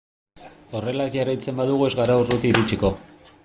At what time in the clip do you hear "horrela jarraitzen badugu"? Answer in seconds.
0.79-1.87